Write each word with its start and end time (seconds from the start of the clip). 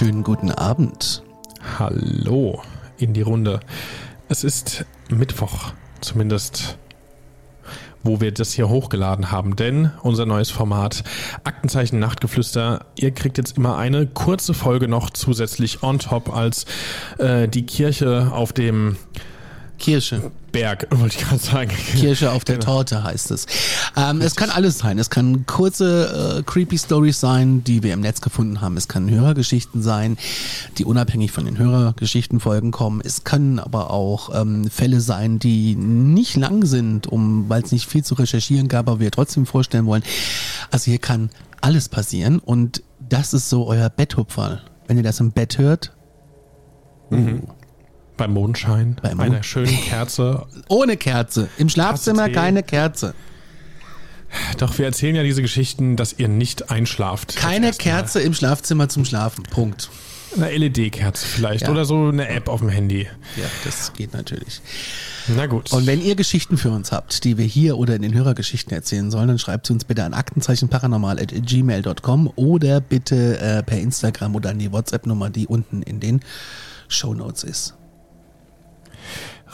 Schönen 0.00 0.22
guten 0.22 0.50
Abend. 0.50 1.22
Hallo 1.78 2.62
in 2.96 3.12
die 3.12 3.20
Runde. 3.20 3.60
Es 4.30 4.44
ist 4.44 4.86
Mittwoch, 5.10 5.74
zumindest 6.00 6.78
wo 8.02 8.18
wir 8.18 8.32
das 8.32 8.54
hier 8.54 8.70
hochgeladen 8.70 9.30
haben, 9.30 9.56
denn 9.56 9.90
unser 10.02 10.24
neues 10.24 10.50
Format 10.50 11.04
Aktenzeichen 11.44 11.98
Nachtgeflüster, 11.98 12.86
ihr 12.96 13.10
kriegt 13.10 13.36
jetzt 13.36 13.58
immer 13.58 13.76
eine 13.76 14.06
kurze 14.06 14.54
Folge 14.54 14.88
noch 14.88 15.10
zusätzlich 15.10 15.82
on 15.82 15.98
top 15.98 16.34
als 16.34 16.64
äh, 17.18 17.46
die 17.46 17.66
Kirche 17.66 18.30
auf 18.32 18.54
dem 18.54 18.96
Kirche. 19.78 20.30
Berg, 20.52 20.86
wollte 20.98 21.16
ich 21.18 21.24
gerade 21.24 21.42
sagen. 21.42 21.70
Kirsche 21.70 22.32
auf 22.32 22.44
der 22.44 22.60
Torte 22.60 23.02
heißt 23.02 23.30
es. 23.30 23.46
Ähm, 23.96 24.20
es 24.20 24.36
kann 24.36 24.50
alles 24.50 24.78
sein. 24.78 24.98
Es 24.98 25.10
kann 25.10 25.46
kurze, 25.46 26.38
äh, 26.38 26.42
creepy 26.42 26.78
Stories 26.78 27.20
sein, 27.20 27.64
die 27.64 27.82
wir 27.82 27.94
im 27.94 28.00
Netz 28.00 28.20
gefunden 28.20 28.60
haben. 28.60 28.76
Es 28.76 28.88
kann 28.88 29.10
Hörergeschichten 29.10 29.82
sein, 29.82 30.18
die 30.78 30.84
unabhängig 30.84 31.32
von 31.32 31.44
den 31.44 31.58
Hörergeschichtenfolgen 31.58 32.70
kommen. 32.70 33.00
Es 33.04 33.24
können 33.24 33.58
aber 33.58 33.90
auch 33.90 34.30
ähm, 34.40 34.70
Fälle 34.70 35.00
sein, 35.00 35.38
die 35.38 35.74
nicht 35.76 36.36
lang 36.36 36.64
sind, 36.66 37.06
um, 37.06 37.48
weil 37.48 37.62
es 37.62 37.72
nicht 37.72 37.88
viel 37.88 38.04
zu 38.04 38.14
recherchieren 38.14 38.68
gab, 38.68 38.88
aber 38.88 39.00
wir 39.00 39.10
trotzdem 39.10 39.46
vorstellen 39.46 39.86
wollen. 39.86 40.02
Also 40.70 40.90
hier 40.90 40.98
kann 40.98 41.30
alles 41.60 41.88
passieren 41.88 42.38
und 42.38 42.82
das 42.98 43.34
ist 43.34 43.48
so 43.48 43.66
euer 43.66 43.90
Betthupferl. 43.90 44.62
Wenn 44.86 44.96
ihr 44.96 45.02
das 45.02 45.20
im 45.20 45.32
Bett 45.32 45.58
hört, 45.58 45.92
Beim 48.20 48.32
Mondschein, 48.34 48.96
bei 49.02 49.10
einer 49.10 49.26
Mond- 49.30 49.44
schönen 49.46 49.80
Kerze. 49.80 50.46
ohne 50.68 50.96
Kerze. 50.98 51.48
Im 51.58 51.68
Schlafzimmer 51.70 52.28
keine 52.28 52.62
Kerze. 52.62 53.14
Doch 54.58 54.76
wir 54.78 54.84
erzählen 54.84 55.16
ja 55.16 55.22
diese 55.22 55.40
Geschichten, 55.42 55.96
dass 55.96 56.12
ihr 56.18 56.28
nicht 56.28 56.70
einschlaft. 56.70 57.34
Keine. 57.36 57.72
Kerze 57.72 58.20
im 58.20 58.34
Schlafzimmer 58.34 58.88
zum 58.90 59.04
Schlafen. 59.06 59.42
Punkt. 59.44 59.88
Eine 60.36 60.50
LED-Kerze 60.56 61.26
vielleicht 61.26 61.62
Ja. 61.62 61.70
oder 61.70 61.84
so 61.84 62.06
eine 62.08 62.28
App 62.28 62.48
auf 62.48 62.60
dem 62.60 62.68
Handy. 62.68 63.08
Ja, 63.36 63.46
das 63.64 63.92
geht 63.94 64.12
natürlich. 64.12 64.60
Na 65.28 65.46
gut. 65.46 65.72
Und 65.72 65.86
wenn 65.86 66.00
ihr 66.02 66.14
Geschichten 66.14 66.56
für 66.58 66.70
uns 66.70 66.92
habt, 66.92 67.24
die 67.24 67.36
wir 67.38 67.44
hier 67.46 67.76
oder 67.78 67.96
in 67.96 68.02
den 68.02 68.14
Hörergeschichten 68.14 68.72
erzählen 68.72 69.10
sollen, 69.10 69.26
dann 69.28 69.38
schreibt 69.40 69.66
sie 69.66 69.72
uns 69.72 69.84
bitte 69.84 70.04
an 70.04 70.12
aktenzeichenparanormal.gmail.com 70.14 72.32
oder 72.36 72.80
bitte 72.80 73.38
äh, 73.40 73.62
per 73.64 73.78
Instagram 73.80 74.36
oder 74.36 74.50
an 74.50 74.58
die 74.58 74.70
WhatsApp-Nummer, 74.70 75.30
die 75.30 75.46
unten 75.48 75.82
in 75.82 75.98
den 76.00 76.20
Shownotes 76.88 77.42
ist. 77.44 77.74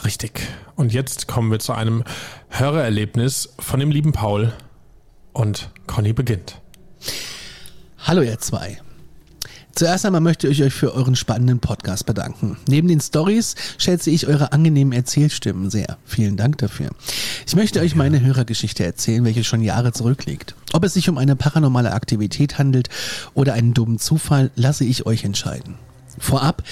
Richtig. 0.05 0.41
Und 0.75 0.93
jetzt 0.93 1.27
kommen 1.27 1.51
wir 1.51 1.59
zu 1.59 1.73
einem 1.73 2.03
Hörererlebnis 2.49 3.53
von 3.59 3.79
dem 3.79 3.91
lieben 3.91 4.11
Paul. 4.11 4.53
Und 5.33 5.69
Conny 5.85 6.13
beginnt. 6.13 6.61
Hallo 7.99 8.21
ihr 8.21 8.39
zwei. 8.39 8.79
Zuerst 9.77 10.07
einmal 10.07 10.21
möchte 10.21 10.47
ich 10.47 10.63
euch 10.63 10.73
für 10.73 10.95
euren 10.95 11.15
spannenden 11.15 11.59
Podcast 11.59 12.07
bedanken. 12.07 12.57
Neben 12.67 12.87
den 12.87 12.99
Stories 12.99 13.53
schätze 13.77 14.09
ich 14.09 14.25
eure 14.25 14.51
angenehmen 14.51 14.91
Erzählstimmen 14.91 15.69
sehr. 15.69 15.99
Vielen 16.03 16.35
Dank 16.35 16.57
dafür. 16.57 16.89
Ich 17.45 17.55
möchte 17.55 17.79
euch 17.81 17.93
meine 17.93 18.19
Hörergeschichte 18.21 18.83
erzählen, 18.83 19.23
welche 19.23 19.43
schon 19.43 19.61
Jahre 19.61 19.91
zurückliegt. 19.91 20.55
Ob 20.73 20.83
es 20.83 20.95
sich 20.95 21.09
um 21.09 21.19
eine 21.19 21.35
paranormale 21.35 21.93
Aktivität 21.93 22.57
handelt 22.57 22.89
oder 23.35 23.53
einen 23.53 23.75
dummen 23.75 23.99
Zufall, 23.99 24.49
lasse 24.55 24.83
ich 24.83 25.05
euch 25.05 25.23
entscheiden. 25.23 25.75
Vorab, 26.17 26.63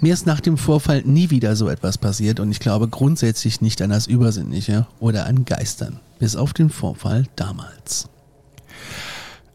mir 0.00 0.12
ist 0.12 0.26
nach 0.26 0.40
dem 0.40 0.56
Vorfall 0.56 1.02
nie 1.02 1.30
wieder 1.30 1.56
so 1.56 1.68
etwas 1.68 1.98
passiert 1.98 2.40
und 2.40 2.50
ich 2.50 2.60
glaube 2.60 2.88
grundsätzlich 2.88 3.60
nicht 3.60 3.82
an 3.82 3.90
das 3.90 4.06
Übersinnliche 4.06 4.86
oder 5.00 5.26
an 5.26 5.44
Geistern. 5.44 6.00
Bis 6.18 6.36
auf 6.36 6.52
den 6.52 6.70
Vorfall 6.70 7.24
damals. 7.36 8.08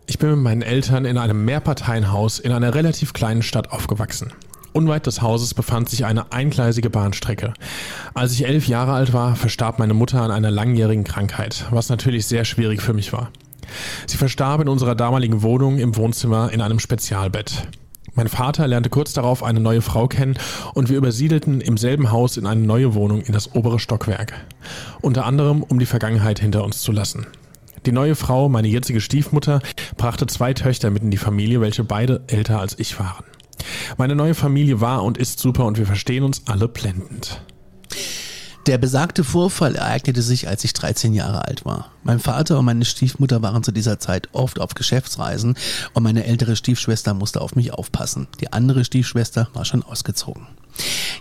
Ich 0.05 0.19
bin 0.19 0.29
mit 0.31 0.39
meinen 0.39 0.61
Eltern 0.61 1.05
in 1.05 1.17
einem 1.17 1.45
Mehrparteienhaus 1.45 2.39
in 2.39 2.51
einer 2.51 2.73
relativ 2.73 3.13
kleinen 3.13 3.41
Stadt 3.41 3.71
aufgewachsen. 3.71 4.33
Unweit 4.73 5.05
des 5.05 5.21
Hauses 5.21 5.53
befand 5.53 5.89
sich 5.89 6.03
eine 6.03 6.31
eingleisige 6.31 6.89
Bahnstrecke. 6.89 7.53
Als 8.13 8.33
ich 8.33 8.45
elf 8.45 8.67
Jahre 8.67 8.93
alt 8.93 9.13
war, 9.13 9.35
verstarb 9.35 9.79
meine 9.79 9.93
Mutter 9.93 10.21
an 10.21 10.31
einer 10.31 10.51
langjährigen 10.51 11.03
Krankheit, 11.03 11.67
was 11.69 11.89
natürlich 11.89 12.25
sehr 12.25 12.43
schwierig 12.43 12.81
für 12.81 12.93
mich 12.93 13.13
war. 13.13 13.31
Sie 14.07 14.17
verstarb 14.17 14.61
in 14.61 14.69
unserer 14.69 14.95
damaligen 14.95 15.41
Wohnung 15.41 15.77
im 15.77 15.95
Wohnzimmer 15.95 16.51
in 16.51 16.61
einem 16.61 16.79
Spezialbett. 16.79 17.67
Mein 18.15 18.27
Vater 18.27 18.67
lernte 18.67 18.89
kurz 18.89 19.13
darauf 19.13 19.41
eine 19.41 19.59
neue 19.59 19.81
Frau 19.81 20.07
kennen 20.07 20.37
und 20.75 20.89
wir 20.89 20.97
übersiedelten 20.97 21.61
im 21.61 21.77
selben 21.77 22.11
Haus 22.11 22.37
in 22.37 22.45
eine 22.45 22.61
neue 22.61 22.93
Wohnung 22.93 23.21
in 23.21 23.33
das 23.33 23.55
obere 23.55 23.79
Stockwerk. 23.79 24.33
Unter 25.01 25.25
anderem, 25.25 25.63
um 25.63 25.79
die 25.79 25.87
Vergangenheit 25.87 26.39
hinter 26.39 26.63
uns 26.63 26.81
zu 26.81 26.91
lassen. 26.91 27.25
Die 27.87 27.91
neue 27.91 28.15
Frau, 28.15 28.49
meine 28.49 28.67
jetzige 28.67 29.01
Stiefmutter, 29.01 29.61
brachte 29.97 30.27
zwei 30.27 30.53
Töchter 30.53 30.91
mit 30.91 31.03
in 31.03 31.11
die 31.11 31.17
Familie, 31.17 31.59
welche 31.59 31.83
beide 31.83 32.21
älter 32.27 32.59
als 32.59 32.77
ich 32.77 32.99
waren. 32.99 33.25
Meine 33.97 34.15
neue 34.15 34.35
Familie 34.35 34.79
war 34.79 35.03
und 35.03 35.17
ist 35.17 35.39
super 35.39 35.65
und 35.65 35.77
wir 35.77 35.85
verstehen 35.85 36.23
uns 36.23 36.43
alle 36.45 36.67
blendend. 36.67 37.41
Der 38.65 38.77
besagte 38.77 39.25
Vorfall 39.25 39.75
ereignete 39.75 40.21
sich, 40.21 40.47
als 40.47 40.63
ich 40.63 40.71
13 40.71 41.13
Jahre 41.13 41.45
alt 41.45 41.65
war. 41.65 41.91
Mein 42.03 42.19
Vater 42.19 42.57
und 42.57 42.63
meine 42.63 42.85
Stiefmutter 42.85 43.41
waren 43.41 43.61
zu 43.61 43.73
dieser 43.73 43.99
Zeit 43.99 44.29
oft 44.31 44.57
auf 44.61 44.73
Geschäftsreisen 44.73 45.55
und 45.93 46.03
meine 46.03 46.23
ältere 46.23 46.55
Stiefschwester 46.55 47.13
musste 47.13 47.41
auf 47.41 47.57
mich 47.57 47.73
aufpassen. 47.73 48.27
Die 48.39 48.53
andere 48.53 48.85
Stiefschwester 48.85 49.49
war 49.53 49.65
schon 49.65 49.83
ausgezogen. 49.83 50.47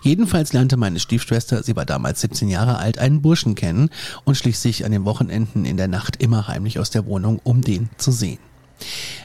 Jedenfalls 0.02 0.52
lernte 0.52 0.76
meine 0.76 1.00
Stiefschwester, 1.00 1.64
sie 1.64 1.74
war 1.74 1.84
damals 1.84 2.20
17 2.20 2.48
Jahre 2.48 2.76
alt, 2.76 2.98
einen 2.98 3.22
Burschen 3.22 3.56
kennen 3.56 3.90
und 4.22 4.36
schlich 4.36 4.60
sich 4.60 4.84
an 4.84 4.92
den 4.92 5.04
Wochenenden 5.04 5.64
in 5.64 5.76
der 5.76 5.88
Nacht 5.88 6.22
immer 6.22 6.46
heimlich 6.46 6.78
aus 6.78 6.90
der 6.90 7.06
Wohnung, 7.06 7.40
um 7.42 7.60
den 7.60 7.90
zu 7.98 8.12
sehen. 8.12 8.38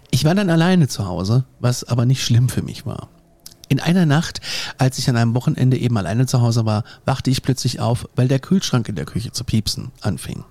Ich 0.09 0.25
war 0.25 0.33
dann 0.33 0.49
alleine 0.49 0.87
zu 0.87 1.05
Hause, 1.05 1.45
was 1.59 1.83
aber 1.83 2.05
nicht 2.05 2.23
schlimm 2.23 2.49
für 2.49 2.63
mich 2.63 2.87
war. 2.87 3.09
In 3.69 3.79
einer 3.79 4.05
Nacht, 4.05 4.39
als 4.77 4.97
ich 4.97 5.09
an 5.09 5.17
einem 5.17 5.35
Wochenende 5.35 5.77
eben 5.77 5.97
alleine 5.97 6.25
zu 6.25 6.41
Hause 6.41 6.65
war, 6.65 6.83
wachte 7.05 7.29
ich 7.29 7.41
plötzlich 7.41 7.79
auf, 7.79 8.07
weil 8.15 8.27
der 8.27 8.39
Kühlschrank 8.39 8.87
in 8.87 8.95
der 8.95 9.05
Küche 9.05 9.31
zu 9.31 9.43
piepsen 9.43 9.91
anfing. 10.01 10.45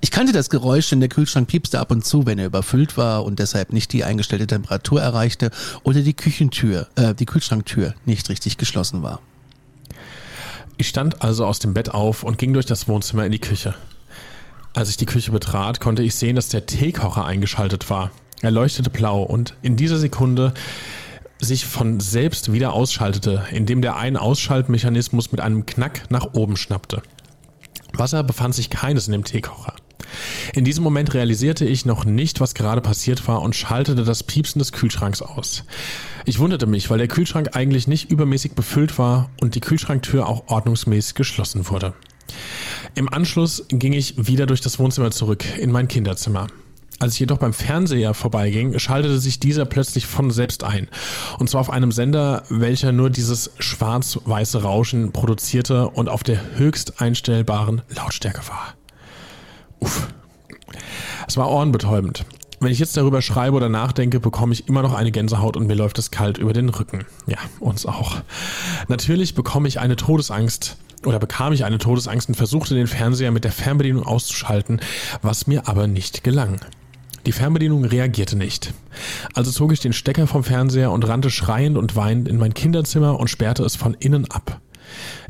Ich 0.00 0.10
kannte 0.10 0.32
das 0.32 0.50
Geräusch, 0.50 0.88
denn 0.88 1.00
der 1.00 1.08
Kühlschrank 1.08 1.46
piepste 1.46 1.78
ab 1.78 1.90
und 1.90 2.04
zu, 2.04 2.26
wenn 2.26 2.38
er 2.38 2.46
überfüllt 2.46 2.96
war 2.96 3.24
und 3.24 3.38
deshalb 3.38 3.72
nicht 3.72 3.92
die 3.92 4.02
eingestellte 4.02 4.46
Temperatur 4.46 5.00
erreichte 5.00 5.50
oder 5.84 6.00
die 6.00 6.14
Küchentür, 6.14 6.88
äh, 6.96 7.14
die 7.14 7.26
Kühlschranktür 7.26 7.94
nicht 8.06 8.28
richtig 8.28 8.56
geschlossen 8.56 9.02
war. 9.02 9.20
Ich 10.78 10.88
stand 10.88 11.22
also 11.22 11.46
aus 11.46 11.58
dem 11.58 11.74
Bett 11.74 11.90
auf 11.90 12.24
und 12.24 12.38
ging 12.38 12.54
durch 12.54 12.66
das 12.66 12.88
Wohnzimmer 12.88 13.24
in 13.24 13.32
die 13.32 13.38
Küche. 13.38 13.74
Als 14.74 14.88
ich 14.88 14.96
die 14.96 15.06
Küche 15.06 15.30
betrat, 15.30 15.80
konnte 15.80 16.02
ich 16.02 16.14
sehen, 16.14 16.34
dass 16.34 16.48
der 16.48 16.66
Teekocher 16.66 17.26
eingeschaltet 17.26 17.90
war. 17.90 18.10
Er 18.40 18.50
leuchtete 18.50 18.90
blau 18.90 19.22
und 19.22 19.54
in 19.62 19.76
dieser 19.76 19.98
Sekunde 19.98 20.54
sich 21.44 21.66
von 21.66 22.00
selbst 22.00 22.52
wieder 22.52 22.72
ausschaltete, 22.72 23.44
indem 23.50 23.82
der 23.82 23.96
Ein-Ausschaltmechanismus 23.96 25.32
mit 25.32 25.40
einem 25.40 25.66
Knack 25.66 26.10
nach 26.10 26.34
oben 26.34 26.56
schnappte. 26.56 27.02
Wasser 27.92 28.22
befand 28.22 28.54
sich 28.54 28.70
keines 28.70 29.06
in 29.06 29.12
dem 29.12 29.24
Teekocher. 29.24 29.74
In 30.54 30.64
diesem 30.64 30.84
Moment 30.84 31.14
realisierte 31.14 31.64
ich 31.64 31.84
noch 31.84 32.04
nicht, 32.04 32.40
was 32.40 32.54
gerade 32.54 32.80
passiert 32.80 33.26
war 33.28 33.42
und 33.42 33.56
schaltete 33.56 34.04
das 34.04 34.22
Piepsen 34.22 34.58
des 34.58 34.72
Kühlschranks 34.72 35.22
aus. 35.22 35.64
Ich 36.24 36.38
wunderte 36.38 36.66
mich, 36.66 36.90
weil 36.90 36.98
der 36.98 37.08
Kühlschrank 37.08 37.50
eigentlich 37.56 37.88
nicht 37.88 38.10
übermäßig 38.10 38.52
befüllt 38.52 38.98
war 38.98 39.30
und 39.40 39.54
die 39.54 39.60
Kühlschranktür 39.60 40.28
auch 40.28 40.48
ordnungsmäßig 40.48 41.14
geschlossen 41.14 41.68
wurde. 41.68 41.94
Im 42.94 43.12
Anschluss 43.12 43.64
ging 43.68 43.92
ich 43.92 44.28
wieder 44.28 44.46
durch 44.46 44.60
das 44.60 44.78
Wohnzimmer 44.78 45.10
zurück 45.10 45.44
in 45.58 45.72
mein 45.72 45.88
Kinderzimmer. 45.88 46.46
Als 47.02 47.14
ich 47.14 47.18
jedoch 47.18 47.38
beim 47.38 47.52
Fernseher 47.52 48.14
vorbeiging, 48.14 48.78
schaltete 48.78 49.18
sich 49.18 49.40
dieser 49.40 49.64
plötzlich 49.64 50.06
von 50.06 50.30
selbst 50.30 50.62
ein. 50.62 50.86
Und 51.36 51.50
zwar 51.50 51.60
auf 51.60 51.70
einem 51.70 51.90
Sender, 51.90 52.44
welcher 52.48 52.92
nur 52.92 53.10
dieses 53.10 53.50
schwarz-weiße 53.58 54.62
Rauschen 54.62 55.10
produzierte 55.10 55.88
und 55.88 56.08
auf 56.08 56.22
der 56.22 56.38
höchst 56.58 57.00
einstellbaren 57.00 57.82
Lautstärke 57.88 58.42
war. 58.46 58.74
Uff. 59.80 60.06
Es 61.26 61.36
war 61.36 61.50
ohrenbetäubend. 61.50 62.24
wenn 62.60 62.70
ich 62.70 62.78
jetzt 62.78 62.96
darüber 62.96 63.20
schreibe 63.20 63.56
oder 63.56 63.68
nachdenke, 63.68 64.20
bekomme 64.20 64.52
ich 64.52 64.68
immer 64.68 64.82
noch 64.82 64.94
eine 64.94 65.10
Gänsehaut 65.10 65.56
und 65.56 65.66
mir 65.66 65.74
läuft 65.74 65.98
es 65.98 66.12
kalt 66.12 66.38
über 66.38 66.52
den 66.52 66.68
Rücken. 66.68 67.04
Ja, 67.26 67.38
uns 67.58 67.84
auch. 67.84 68.18
Natürlich 68.86 69.34
bekomme 69.34 69.66
ich 69.66 69.80
eine 69.80 69.96
Todesangst 69.96 70.76
oder 71.04 71.18
bekam 71.18 71.52
ich 71.52 71.64
eine 71.64 71.78
Todesangst 71.78 72.28
und 72.28 72.36
versuchte 72.36 72.76
den 72.76 72.86
Fernseher 72.86 73.32
mit 73.32 73.42
der 73.42 73.50
Fernbedienung 73.50 74.06
auszuschalten, 74.06 74.80
was 75.20 75.48
mir 75.48 75.66
aber 75.66 75.88
nicht 75.88 76.22
gelang. 76.22 76.60
Die 77.26 77.32
Fernbedienung 77.32 77.84
reagierte 77.84 78.36
nicht. 78.36 78.72
Also 79.34 79.50
zog 79.50 79.72
ich 79.72 79.80
den 79.80 79.92
Stecker 79.92 80.26
vom 80.26 80.42
Fernseher 80.42 80.90
und 80.90 81.06
rannte 81.06 81.30
schreiend 81.30 81.78
und 81.78 81.94
weinend 81.94 82.28
in 82.28 82.38
mein 82.38 82.54
Kinderzimmer 82.54 83.18
und 83.18 83.28
sperrte 83.28 83.64
es 83.64 83.76
von 83.76 83.94
innen 83.94 84.30
ab. 84.30 84.60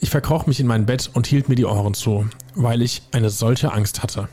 Ich 0.00 0.10
verkroch 0.10 0.46
mich 0.46 0.58
in 0.58 0.66
mein 0.66 0.86
Bett 0.86 1.10
und 1.12 1.26
hielt 1.26 1.48
mir 1.48 1.54
die 1.54 1.66
Ohren 1.66 1.94
zu, 1.94 2.26
weil 2.54 2.82
ich 2.82 3.02
eine 3.12 3.30
solche 3.30 3.72
Angst 3.72 4.02
hatte. 4.02 4.28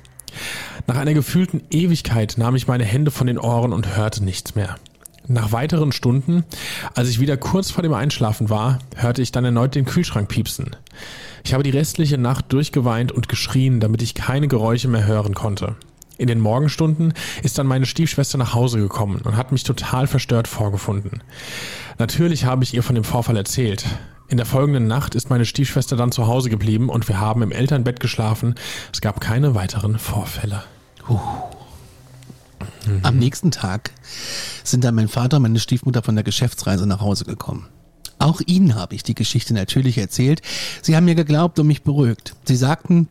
Nach 0.87 0.95
einer 0.95 1.13
gefühlten 1.13 1.61
Ewigkeit 1.69 2.35
nahm 2.37 2.55
ich 2.55 2.67
meine 2.67 2.85
Hände 2.85 3.11
von 3.11 3.27
den 3.27 3.37
Ohren 3.37 3.73
und 3.73 3.95
hörte 3.95 4.23
nichts 4.23 4.55
mehr. 4.55 4.77
Nach 5.27 5.51
weiteren 5.51 5.91
Stunden, 5.91 6.43
als 6.95 7.09
ich 7.09 7.19
wieder 7.19 7.37
kurz 7.37 7.69
vor 7.69 7.83
dem 7.83 7.93
Einschlafen 7.93 8.49
war, 8.49 8.79
hörte 8.95 9.21
ich 9.21 9.31
dann 9.31 9.45
erneut 9.45 9.75
den 9.75 9.85
Kühlschrank 9.85 10.27
piepsen. 10.27 10.75
Ich 11.43 11.53
habe 11.53 11.63
die 11.63 11.69
restliche 11.69 12.17
Nacht 12.17 12.51
durchgeweint 12.51 13.11
und 13.11 13.29
geschrien, 13.29 13.79
damit 13.79 14.01
ich 14.01 14.15
keine 14.15 14.47
Geräusche 14.47 14.87
mehr 14.87 15.05
hören 15.05 15.35
konnte. 15.35 15.75
In 16.19 16.27
den 16.27 16.41
Morgenstunden 16.41 17.13
ist 17.43 17.57
dann 17.57 17.65
meine 17.65 17.85
Stiefschwester 17.85 18.37
nach 18.37 18.53
Hause 18.53 18.77
gekommen 18.77 19.21
und 19.21 19.37
hat 19.37 19.53
mich 19.53 19.63
total 19.63 20.05
verstört 20.05 20.49
vorgefunden. 20.49 21.23
Natürlich 21.97 22.43
habe 22.43 22.65
ich 22.65 22.73
ihr 22.73 22.83
von 22.83 22.95
dem 22.95 23.05
Vorfall 23.05 23.37
erzählt. 23.37 23.85
In 24.27 24.35
der 24.35 24.45
folgenden 24.45 24.85
Nacht 24.85 25.15
ist 25.15 25.29
meine 25.29 25.45
Stiefschwester 25.45 25.95
dann 25.95 26.11
zu 26.11 26.27
Hause 26.27 26.49
geblieben 26.49 26.89
und 26.89 27.07
wir 27.07 27.21
haben 27.21 27.41
im 27.41 27.53
Elternbett 27.53 28.01
geschlafen. 28.01 28.55
Es 28.91 28.99
gab 28.99 29.21
keine 29.21 29.55
weiteren 29.55 29.97
Vorfälle. 29.97 30.61
Mhm. 31.07 32.99
Am 33.03 33.17
nächsten 33.17 33.51
Tag 33.51 33.91
sind 34.65 34.83
dann 34.83 34.95
mein 34.95 35.07
Vater 35.07 35.37
und 35.37 35.43
meine 35.43 35.59
Stiefmutter 35.59 36.03
von 36.03 36.15
der 36.15 36.25
Geschäftsreise 36.25 36.85
nach 36.85 36.99
Hause 36.99 37.23
gekommen. 37.23 37.69
Auch 38.17 38.41
ihnen 38.45 38.75
habe 38.75 38.93
ich 38.93 39.03
die 39.03 39.15
Geschichte 39.15 39.53
natürlich 39.53 39.97
erzählt. 39.97 40.41
Sie 40.81 40.97
haben 40.97 41.05
mir 41.05 41.15
geglaubt 41.15 41.57
und 41.59 41.67
mich 41.67 41.83
beruhigt. 41.83 42.35
Sie 42.43 42.57
sagten, 42.57 43.07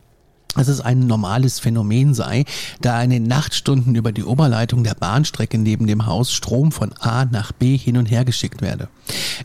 dass 0.59 0.69
es 0.69 0.81
ein 0.81 1.07
normales 1.07 1.61
Phänomen 1.61 2.15
sei, 2.15 2.45
da 2.81 3.03
in 3.03 3.11
den 3.11 3.23
Nachtstunden 3.23 3.95
über 3.95 4.13
die 4.13 4.25
Oberleitung 4.25 4.85
der 4.85 4.95
Bahnstrecke 4.95 5.57
neben 5.57 5.87
dem 5.87 6.07
Haus 6.07 6.33
Strom 6.33 6.73
von 6.73 6.93
A 6.99 7.25
nach 7.25 7.53
B 7.53 7.77
hin 7.77 7.97
und 7.97 8.11
her 8.11 8.25
geschickt 8.25 8.61
werde. 8.61 8.89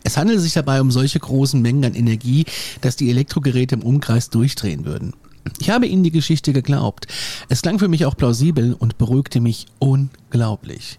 Es 0.02 0.16
handele 0.16 0.40
sich 0.40 0.52
dabei 0.52 0.80
um 0.80 0.90
solche 0.90 1.20
großen 1.20 1.62
Mengen 1.62 1.84
an 1.84 1.94
Energie, 1.94 2.44
dass 2.80 2.96
die 2.96 3.10
Elektrogeräte 3.10 3.76
im 3.76 3.82
Umkreis 3.82 4.28
durchdrehen 4.28 4.84
würden. 4.84 5.14
Ich 5.60 5.70
habe 5.70 5.86
ihnen 5.86 6.02
die 6.02 6.10
Geschichte 6.10 6.52
geglaubt. 6.52 7.06
Es 7.48 7.62
klang 7.62 7.78
für 7.78 7.88
mich 7.88 8.06
auch 8.06 8.16
plausibel 8.16 8.74
und 8.74 8.98
beruhigte 8.98 9.40
mich 9.40 9.66
unglaublich. 9.78 10.98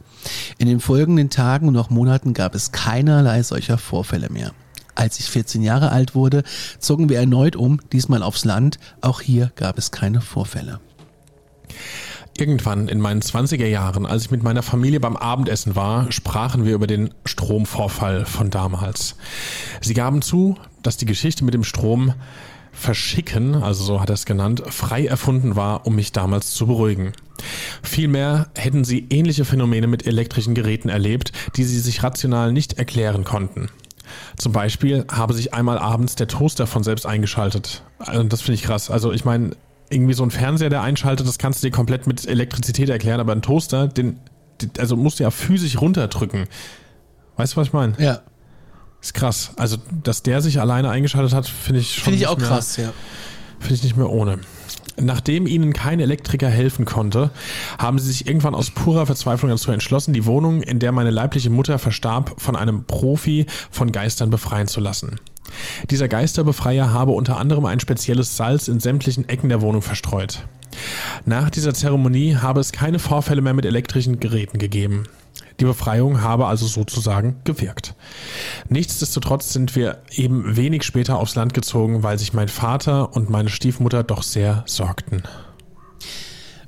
In 0.57 0.67
den 0.67 0.79
folgenden 0.79 1.29
Tagen 1.29 1.67
und 1.67 1.77
auch 1.77 1.89
Monaten 1.89 2.33
gab 2.33 2.55
es 2.55 2.71
keinerlei 2.71 3.43
solcher 3.43 3.77
Vorfälle 3.77 4.29
mehr. 4.29 4.53
Als 4.95 5.19
ich 5.19 5.29
14 5.29 5.61
Jahre 5.61 5.91
alt 5.91 6.15
wurde, 6.15 6.43
zogen 6.79 7.09
wir 7.09 7.19
erneut 7.19 7.55
um, 7.55 7.79
diesmal 7.91 8.23
aufs 8.23 8.45
Land. 8.45 8.79
Auch 9.01 9.21
hier 9.21 9.51
gab 9.55 9.77
es 9.77 9.91
keine 9.91 10.21
Vorfälle. 10.21 10.79
Irgendwann 12.37 12.89
in 12.89 12.99
meinen 12.99 13.21
20er 13.21 13.65
Jahren, 13.65 14.05
als 14.05 14.25
ich 14.25 14.31
mit 14.31 14.43
meiner 14.43 14.61
Familie 14.61 14.99
beim 14.99 15.15
Abendessen 15.15 15.75
war, 15.75 16.11
sprachen 16.11 16.65
wir 16.65 16.75
über 16.75 16.87
den 16.87 17.13
Stromvorfall 17.23 18.25
von 18.25 18.49
damals. 18.49 19.15
Sie 19.79 19.93
gaben 19.93 20.21
zu, 20.21 20.57
dass 20.83 20.97
die 20.97 21.05
Geschichte 21.05 21.45
mit 21.45 21.53
dem 21.53 21.63
Strom 21.63 22.13
verschicken, 22.73 23.55
also 23.55 23.85
so 23.85 24.01
hat 24.01 24.09
er 24.09 24.15
es 24.15 24.25
genannt, 24.25 24.63
frei 24.67 25.05
erfunden 25.05 25.55
war, 25.55 25.87
um 25.87 25.95
mich 25.95 26.11
damals 26.11 26.51
zu 26.51 26.67
beruhigen. 26.67 27.13
Vielmehr 27.81 28.49
hätten 28.53 28.83
sie 28.83 29.07
ähnliche 29.09 29.45
Phänomene 29.45 29.87
mit 29.87 30.05
elektrischen 30.05 30.55
Geräten 30.55 30.89
erlebt, 30.89 31.31
die 31.55 31.63
sie 31.63 31.79
sich 31.79 32.03
rational 32.03 32.51
nicht 32.51 32.73
erklären 32.73 33.23
konnten. 33.23 33.69
Zum 34.37 34.51
Beispiel 34.51 35.05
habe 35.11 35.33
sich 35.33 35.53
einmal 35.53 35.77
abends 35.77 36.15
der 36.15 36.27
Toaster 36.27 36.67
von 36.67 36.83
selbst 36.83 37.05
eingeschaltet. 37.05 37.83
Also 37.99 38.23
das 38.23 38.41
finde 38.41 38.55
ich 38.55 38.63
krass. 38.63 38.89
Also 38.89 39.11
ich 39.11 39.25
meine, 39.25 39.51
irgendwie 39.89 40.13
so 40.13 40.23
ein 40.23 40.31
Fernseher, 40.31 40.69
der 40.69 40.81
einschaltet, 40.81 41.27
das 41.27 41.37
kannst 41.37 41.63
du 41.63 41.67
dir 41.67 41.71
komplett 41.71 42.07
mit 42.07 42.27
Elektrizität 42.27 42.89
erklären, 42.89 43.19
aber 43.19 43.33
ein 43.33 43.41
Toaster, 43.41 43.87
den, 43.87 44.19
also 44.77 44.95
musst 44.95 45.19
du 45.19 45.23
ja 45.23 45.31
physisch 45.31 45.79
runterdrücken. 45.79 46.47
Weißt 47.37 47.53
du, 47.53 47.57
was 47.57 47.67
ich 47.67 47.73
meine? 47.73 47.93
Ja. 47.99 48.21
Ist 49.01 49.13
krass. 49.13 49.51
Also, 49.57 49.77
dass 50.03 50.23
der 50.23 50.41
sich 50.41 50.59
alleine 50.59 50.89
eingeschaltet 50.89 51.33
hat, 51.33 51.47
finde 51.47 51.81
ich 51.81 51.93
schon. 51.93 52.05
Finde 52.05 52.19
ich 52.19 52.27
auch 52.27 52.37
mehr, 52.37 52.47
krass, 52.47 52.77
ja. 52.77 52.91
Finde 53.59 53.75
ich 53.75 53.83
nicht 53.83 53.97
mehr 53.97 54.09
ohne. 54.09 54.39
Nachdem 54.99 55.45
ihnen 55.45 55.73
kein 55.73 55.99
Elektriker 55.99 56.49
helfen 56.49 56.85
konnte, 56.85 57.31
haben 57.77 57.99
sie 57.99 58.11
sich 58.11 58.27
irgendwann 58.27 58.55
aus 58.55 58.71
purer 58.71 59.05
Verzweiflung 59.05 59.51
dazu 59.51 59.71
entschlossen, 59.71 60.13
die 60.13 60.25
Wohnung, 60.25 60.61
in 60.61 60.79
der 60.79 60.91
meine 60.91 61.11
leibliche 61.11 61.49
Mutter 61.49 61.79
verstarb, 61.79 62.35
von 62.37 62.55
einem 62.55 62.85
Profi 62.85 63.45
von 63.71 63.91
Geistern 63.91 64.29
befreien 64.29 64.67
zu 64.67 64.79
lassen. 64.79 65.19
Dieser 65.89 66.07
Geisterbefreier 66.07 66.91
habe 66.91 67.11
unter 67.11 67.37
anderem 67.37 67.65
ein 67.65 67.79
spezielles 67.79 68.37
Salz 68.37 68.67
in 68.67 68.79
sämtlichen 68.79 69.27
Ecken 69.29 69.49
der 69.49 69.61
Wohnung 69.61 69.81
verstreut. 69.81 70.45
Nach 71.25 71.49
dieser 71.49 71.73
Zeremonie 71.73 72.35
habe 72.35 72.59
es 72.59 72.71
keine 72.71 72.99
Vorfälle 72.99 73.41
mehr 73.41 73.53
mit 73.53 73.65
elektrischen 73.65 74.19
Geräten 74.19 74.59
gegeben. 74.59 75.05
Die 75.59 75.65
Befreiung 75.65 76.21
habe 76.21 76.47
also 76.47 76.67
sozusagen 76.67 77.37
gewirkt. 77.43 77.95
Nichtsdestotrotz 78.67 79.53
sind 79.53 79.75
wir 79.75 80.01
eben 80.11 80.57
wenig 80.57 80.83
später 80.83 81.17
aufs 81.17 81.35
Land 81.35 81.53
gezogen, 81.53 82.03
weil 82.03 82.19
sich 82.19 82.33
mein 82.33 82.49
Vater 82.49 83.15
und 83.15 83.29
meine 83.29 83.49
Stiefmutter 83.49 84.03
doch 84.03 84.23
sehr 84.23 84.63
sorgten. 84.65 85.23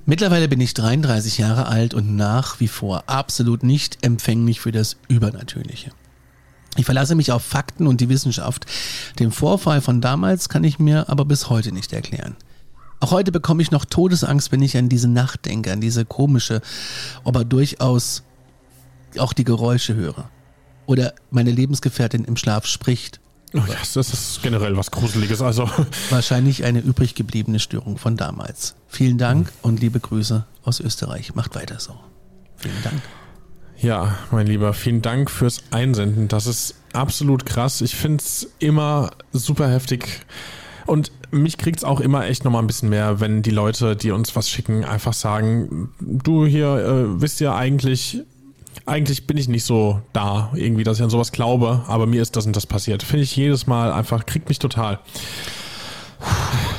Mittlerweile 0.05 0.47
bin 0.47 0.61
ich 0.61 0.73
33 0.73 1.37
Jahre 1.37 1.67
alt 1.67 1.93
und 1.93 2.15
nach 2.15 2.61
wie 2.61 2.69
vor 2.69 3.03
absolut 3.07 3.63
nicht 3.63 4.05
empfänglich 4.05 4.61
für 4.61 4.71
das 4.71 4.95
Übernatürliche. 5.09 5.91
Ich 6.77 6.85
verlasse 6.85 7.15
mich 7.15 7.33
auf 7.33 7.43
Fakten 7.43 7.87
und 7.87 7.99
die 7.99 8.07
Wissenschaft. 8.07 8.67
Den 9.19 9.31
Vorfall 9.31 9.81
von 9.81 9.99
damals 9.99 10.47
kann 10.47 10.63
ich 10.63 10.79
mir 10.79 11.09
aber 11.09 11.25
bis 11.25 11.49
heute 11.49 11.73
nicht 11.73 11.91
erklären. 11.91 12.37
Auch 13.01 13.11
heute 13.11 13.31
bekomme 13.33 13.61
ich 13.61 13.71
noch 13.71 13.83
Todesangst, 13.83 14.51
wenn 14.51 14.61
ich 14.61 14.77
an 14.77 14.87
diese 14.87 15.09
Nacht 15.09 15.45
denke, 15.45 15.73
an 15.73 15.81
diese 15.81 16.05
komische, 16.05 16.61
aber 17.25 17.43
durchaus 17.43 18.23
auch 19.19 19.33
die 19.33 19.43
Geräusche 19.43 19.95
höre. 19.95 20.29
Oder 20.85 21.13
meine 21.31 21.51
Lebensgefährtin 21.51 22.23
im 22.23 22.37
Schlaf 22.37 22.65
spricht. 22.65 23.19
Oh 23.53 23.59
ja, 23.59 23.75
das 23.93 23.95
ist 23.95 24.41
generell 24.41 24.75
was 24.77 24.91
Gruseliges. 24.91 25.41
Also 25.41 25.69
Wahrscheinlich 26.09 26.63
eine 26.63 26.79
übrig 26.79 27.15
gebliebene 27.15 27.59
Störung 27.59 27.97
von 27.97 28.17
damals. 28.17 28.75
Vielen 28.87 29.17
Dank 29.17 29.51
und 29.61 29.79
liebe 29.79 29.99
Grüße 29.99 30.45
aus 30.63 30.79
Österreich. 30.79 31.35
Macht 31.35 31.55
weiter 31.55 31.79
so. 31.79 31.93
Vielen 32.57 32.81
Dank. 32.83 33.01
Ja, 33.79 34.17
mein 34.31 34.47
Lieber, 34.47 34.73
vielen 34.73 35.01
Dank 35.03 35.29
fürs 35.29 35.63
Einsenden. 35.69 36.27
Das 36.27 36.47
ist 36.47 36.75
absolut 36.93 37.45
krass. 37.45 37.81
Ich 37.81 37.95
finde 37.95 38.23
es 38.23 38.49
immer 38.59 39.11
super 39.33 39.69
heftig. 39.69 40.21
Und 40.87 41.11
mich 41.31 41.57
kriegt 41.57 41.77
es 41.77 41.83
auch 41.83 41.99
immer 41.99 42.25
echt 42.25 42.43
nochmal 42.43 42.63
ein 42.63 42.67
bisschen 42.67 42.89
mehr, 42.89 43.19
wenn 43.19 43.43
die 43.43 43.51
Leute, 43.51 43.95
die 43.95 44.11
uns 44.11 44.35
was 44.35 44.49
schicken, 44.49 44.83
einfach 44.83 45.13
sagen, 45.13 45.89
du 45.99 46.45
hier 46.45 46.77
äh, 46.77 47.21
wisst 47.21 47.39
ja 47.39 47.55
eigentlich, 47.55 48.23
eigentlich 48.85 49.27
bin 49.27 49.37
ich 49.37 49.47
nicht 49.47 49.63
so 49.63 50.01
da, 50.13 50.51
irgendwie, 50.53 50.83
dass 50.83 50.97
ich 50.97 51.03
an 51.03 51.09
sowas 51.09 51.31
glaube, 51.31 51.83
aber 51.87 52.05
mir 52.05 52.21
ist 52.21 52.35
das 52.35 52.45
und 52.45 52.55
das 52.55 52.65
passiert. 52.65 53.03
Finde 53.03 53.23
ich 53.23 53.35
jedes 53.35 53.67
Mal 53.67 53.91
einfach, 53.91 54.25
kriegt 54.25 54.49
mich 54.49 54.59
total. 54.59 54.99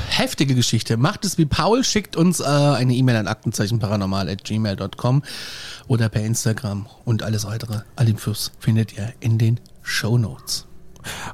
Heftige 0.09 0.55
Geschichte. 0.55 0.97
Macht 0.97 1.25
es 1.25 1.39
wie 1.39 1.47
Paul, 1.47 1.85
schickt 1.85 2.17
uns 2.17 2.41
äh, 2.41 2.45
eine 2.45 2.95
E-Mail 2.95 3.17
an 3.17 3.29
aktenzeichenparanormal.gmail.com 3.29 5.23
oder 5.87 6.09
per 6.09 6.25
Instagram 6.25 6.87
und 7.05 7.23
alles 7.23 7.45
weitere. 7.45 7.81
Alle 7.97 8.11
Infos 8.11 8.53
findet 8.59 8.97
ihr 8.97 9.13
in 9.21 9.39
den 9.39 9.61
Show 9.83 10.19
Notes. 10.19 10.68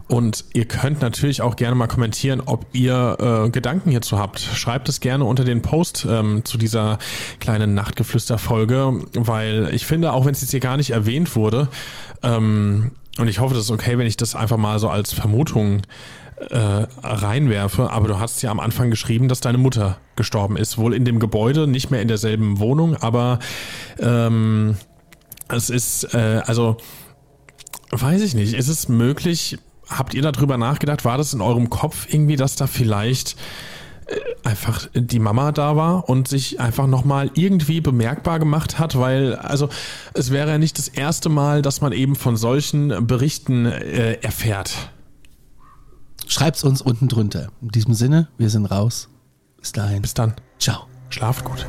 Und 0.08 0.44
ihr 0.52 0.66
könnt 0.66 1.00
natürlich 1.00 1.42
auch 1.42 1.56
gerne 1.56 1.74
mal 1.74 1.86
kommentieren, 1.86 2.42
ob 2.44 2.66
ihr 2.72 3.16
äh, 3.46 3.50
Gedanken 3.50 3.90
hierzu 3.90 4.18
habt. 4.18 4.40
Schreibt 4.40 4.88
es 4.88 5.00
gerne 5.00 5.24
unter 5.24 5.44
den 5.44 5.62
Post 5.62 6.06
ähm, 6.08 6.44
zu 6.44 6.58
dieser 6.58 6.98
kleinen 7.40 7.74
Nachtgeflüster-Folge, 7.74 9.00
weil 9.14 9.70
ich 9.72 9.86
finde, 9.86 10.12
auch 10.12 10.24
wenn 10.24 10.32
es 10.32 10.40
jetzt 10.40 10.50
hier 10.50 10.60
gar 10.60 10.76
nicht 10.76 10.90
erwähnt 10.90 11.36
wurde, 11.36 11.68
ähm, 12.22 12.92
und 13.16 13.28
ich 13.28 13.38
hoffe, 13.38 13.54
das 13.54 13.64
ist 13.64 13.70
okay, 13.70 13.96
wenn 13.96 14.06
ich 14.08 14.16
das 14.16 14.34
einfach 14.34 14.56
mal 14.56 14.78
so 14.80 14.88
als 14.88 15.12
Vermutung 15.12 15.82
äh, 16.50 16.86
reinwerfe, 17.02 17.90
aber 17.90 18.08
du 18.08 18.18
hast 18.18 18.42
ja 18.42 18.50
am 18.50 18.60
Anfang 18.60 18.90
geschrieben, 18.90 19.28
dass 19.28 19.40
deine 19.40 19.58
Mutter 19.58 19.98
gestorben 20.16 20.56
ist, 20.56 20.78
wohl 20.78 20.94
in 20.94 21.04
dem 21.04 21.20
Gebäude, 21.20 21.66
nicht 21.66 21.90
mehr 21.90 22.02
in 22.02 22.08
derselben 22.08 22.58
Wohnung, 22.58 22.96
aber 22.96 23.38
ähm, 24.00 24.76
es 25.48 25.70
ist, 25.70 26.14
äh, 26.14 26.42
also 26.44 26.76
weiß 27.90 28.22
ich 28.22 28.34
nicht, 28.34 28.54
ist 28.54 28.68
es 28.68 28.88
möglich, 28.88 29.58
habt 29.88 30.14
ihr 30.14 30.22
darüber 30.22 30.56
nachgedacht, 30.56 31.04
war 31.04 31.18
das 31.18 31.34
in 31.34 31.40
eurem 31.40 31.70
Kopf 31.70 32.06
irgendwie, 32.12 32.36
dass 32.36 32.56
da 32.56 32.66
vielleicht 32.66 33.36
äh, 34.06 34.16
einfach 34.42 34.88
die 34.94 35.18
Mama 35.18 35.52
da 35.52 35.76
war 35.76 36.08
und 36.08 36.28
sich 36.28 36.60
einfach 36.60 36.86
nochmal 36.86 37.30
irgendwie 37.34 37.80
bemerkbar 37.80 38.38
gemacht 38.38 38.78
hat, 38.78 38.98
weil, 38.98 39.34
also 39.36 39.68
es 40.14 40.30
wäre 40.30 40.50
ja 40.50 40.58
nicht 40.58 40.78
das 40.78 40.88
erste 40.88 41.28
Mal, 41.28 41.62
dass 41.62 41.80
man 41.80 41.92
eben 41.92 42.16
von 42.16 42.36
solchen 42.36 43.06
Berichten 43.06 43.66
äh, 43.66 44.14
erfährt. 44.14 44.90
Schreibt's 46.26 46.64
uns 46.64 46.80
unten 46.80 47.08
drunter. 47.08 47.48
In 47.60 47.68
diesem 47.68 47.94
Sinne, 47.94 48.28
wir 48.38 48.50
sind 48.50 48.66
raus. 48.66 49.08
Bis 49.58 49.72
dahin. 49.72 50.02
Bis 50.02 50.14
dann. 50.14 50.34
Ciao. 50.58 50.86
Schlaft 51.10 51.44
gut. 51.44 51.66